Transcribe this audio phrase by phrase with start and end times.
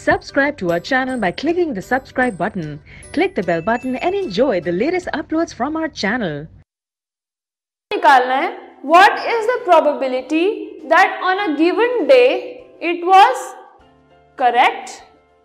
[0.00, 2.80] Subscribe to our channel by clicking the subscribe button.
[3.12, 6.46] Click the bell button and enjoy the latest uploads from our channel.
[7.90, 8.48] निकालना है
[8.92, 10.42] what is the probability
[10.88, 12.30] that on a given day
[12.90, 13.44] it was
[14.38, 14.96] correct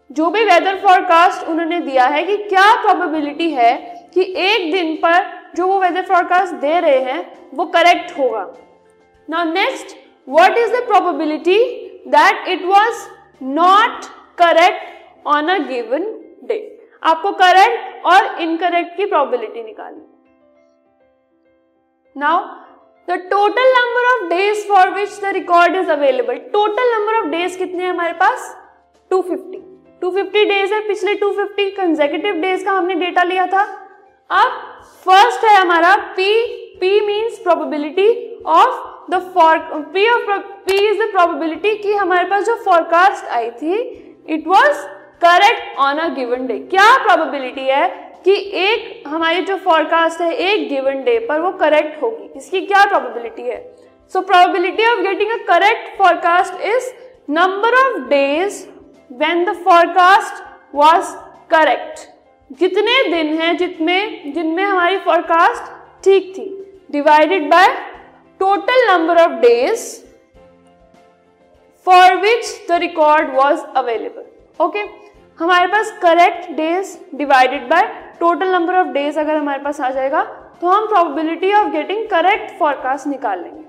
[0.09, 3.71] जो भी weather forecast उन्होंने दिया है कि क्या probability है
[4.13, 7.21] कि एक दिन पर जो वो वेदर फॉरकास्ट दे रहे हैं
[7.55, 8.49] वो करेक्ट होगा
[9.29, 9.97] now next
[10.27, 11.63] what is the probability
[12.16, 13.08] that it was
[13.55, 16.03] not correct on a given
[16.44, 16.57] day
[17.03, 20.05] आपको करेक्ट और इनकरेक्ट की प्रोबेबिलिटी निकालनी
[22.16, 22.39] now
[23.08, 27.58] the total number of days for which the record is available total number of days
[27.58, 28.55] कितने हैं हमारे पास?
[29.11, 29.59] 250
[30.02, 33.63] 250 days है, पिछले 250 कंजेकेटिव डेज़ का हमने डेटा लिया था।
[34.30, 34.52] अब
[35.05, 36.27] फ़र्स्ट है हमारा P
[36.81, 38.09] P means probability
[38.45, 39.58] of the for
[39.94, 40.31] P of
[40.66, 43.75] P is the probability कि हमारे पास जो फॉरकास्ट आई थी
[44.30, 44.86] it was
[45.23, 47.88] correct on a given day क्या प्रोबेबिलिटी है
[48.26, 52.30] कि एक, हमारी जो फॉरकास्ट है, एक गिवन डे पर वो करेक्ट होगी?
[52.38, 53.76] इसकी क्या प्रोबेबिलिटी है?
[54.14, 56.92] So probability of getting a correct forecast is
[57.30, 58.66] number of days
[59.12, 60.44] when the forecast
[60.76, 61.16] was
[61.50, 62.00] correct
[62.59, 65.72] जितने दिन हैं, जितने, जिनमें हमारी फॉरकास्ट
[66.03, 66.50] ठीक थी
[66.92, 67.68] divided by
[68.40, 70.05] total number of days
[71.86, 74.80] for which the record was available okay
[75.39, 77.83] हमारे पास correct days divided by
[78.19, 80.23] total number of days अगर हमारे पास आ जाएगा
[80.61, 83.63] तो हम probability of getting correct forecast निकाल लेंगे।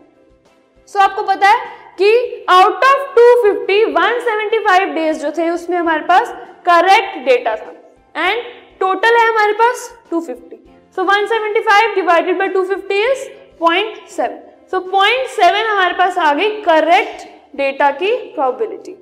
[0.89, 1.59] सो so, आपको पता है
[1.99, 6.35] कि आउट ऑफ़ 250 175 डेज़ जो थे उसमें हमारे पास
[6.69, 7.73] करेक्ट डेटा था।
[8.15, 8.43] एंड
[8.81, 10.59] टोटल है हमारे पास 250
[10.97, 13.29] so so, 175 divided by 250 is
[13.63, 14.37] 0.7
[14.71, 18.97] so 0.7 हमारे पास आ गई करेक्ट डेटा की probability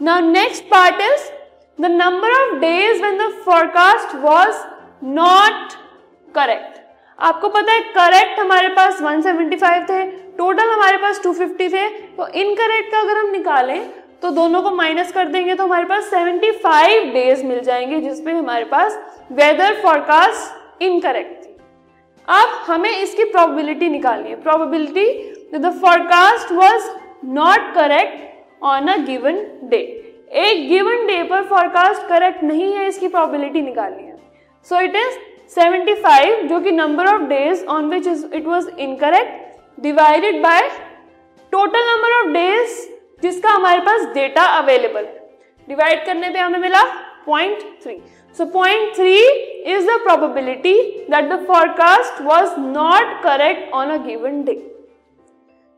[0.00, 1.28] now next part is
[1.80, 4.54] the number of days when the forecast was
[5.04, 5.72] not
[6.34, 6.80] correct
[7.18, 10.02] आपको पता है करेक्ट हमारे पास 175 थे
[10.36, 13.90] टोटल हमारे पास 250 थे तो इनकरेक्ट का अगर हम निकालें
[14.22, 18.64] तो दोनों को माइनस कर देंगे तो हमारे पास 75 डेज़ मिल जाएँगे जिसमें हमारे
[18.64, 18.98] पास
[19.32, 21.56] वेदर फॉरकास्ट इनकरेक्ट थी।
[22.28, 26.90] अब हमें इसकी प्रोबेबिलिटी निकालनी है। Probability the forecast was
[27.22, 29.78] not correct on a given day
[30.38, 34.16] एक गिवन डे पर फॉरकास्ट करेक्ट नहीं है, इसकी प्रॉबिलिटी निकालनी है।
[34.70, 35.18] सो इट इज़
[35.54, 40.68] 75 जो कि number of days on which is it was incorrect divided by
[41.52, 42.76] total number of days
[43.22, 45.26] जिसका हमारे पास डेटा अवेलेबल है
[45.68, 46.82] डिवाइड करने पे हमें मिला
[47.26, 47.98] point three
[48.38, 49.16] so point three
[49.74, 50.74] is the probability
[51.10, 54.62] that the forecast was not correct on a given day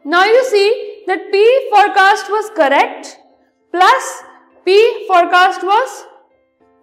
[0.04, 0.68] now you see
[1.06, 3.18] that P forecast was correct
[3.74, 4.12] plus
[4.66, 4.78] P
[5.08, 5.98] forecast was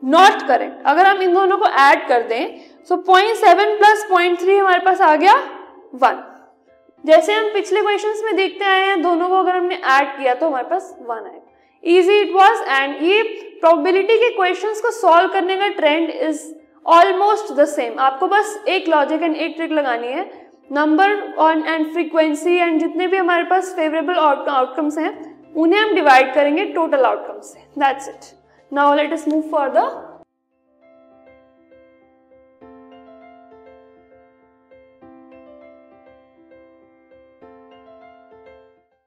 [0.03, 2.57] not correct अगर हम इन दोनों को add कर दें
[2.89, 5.33] so point seven plus point three हमारे पास आ गया
[5.95, 6.23] वन
[7.06, 10.47] जैसे हम पिछले क्वेश्चंस में देखते आए हैं, दोनों को अगर हमने ऐड किया तो
[10.47, 11.41] हमारे पास वन आएगा
[11.83, 13.22] इजी इट वाज एंड ये
[13.61, 16.41] प्रोबेबिलिटी के क्वेश्चंस को सॉल्व करने का trend is
[16.85, 21.85] almost the same आपको बस एक लॉजिक एंड एक ट्रिक लगानी है। Number on and
[21.94, 25.11] frequency and जितने भी हमारे पास फेवरेबल आउटकम्स हैं,
[25.55, 28.25] उन्हें हम डिवाइड करेंगे टोटल आउटकम्स से। That's it
[28.72, 29.85] now let us move for the